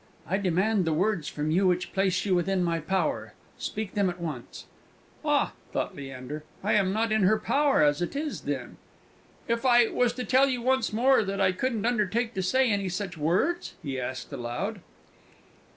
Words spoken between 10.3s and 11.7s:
you once more that I